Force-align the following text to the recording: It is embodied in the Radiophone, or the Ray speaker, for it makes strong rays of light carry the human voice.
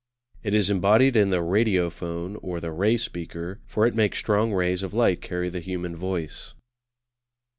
It 0.41 0.55
is 0.55 0.71
embodied 0.71 1.15
in 1.15 1.29
the 1.29 1.43
Radiophone, 1.43 2.35
or 2.41 2.59
the 2.59 2.71
Ray 2.71 2.97
speaker, 2.97 3.59
for 3.67 3.85
it 3.85 3.93
makes 3.93 4.17
strong 4.17 4.51
rays 4.51 4.81
of 4.81 4.95
light 4.95 5.21
carry 5.21 5.47
the 5.49 5.59
human 5.59 5.95
voice. 5.95 6.55